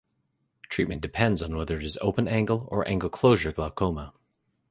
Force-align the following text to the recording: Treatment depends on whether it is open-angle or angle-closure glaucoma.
Treatment 0.67 0.99
depends 1.01 1.43
on 1.43 1.55
whether 1.55 1.77
it 1.77 1.83
is 1.83 1.99
open-angle 2.01 2.67
or 2.71 2.87
angle-closure 2.87 3.51
glaucoma. 3.51 4.15